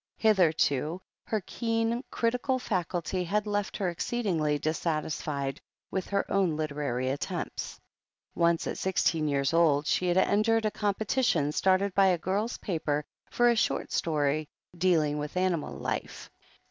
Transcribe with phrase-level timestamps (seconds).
[0.17, 7.09] Hitherto her keen critical faculty had left her ex ceedingly dissatisfied with her own literary
[7.11, 7.79] attempts.
[8.33, 12.57] Once at sixteen years old, she had entered a com petition started by a girl's
[12.57, 16.31] paper for a short story "dealing with animal life."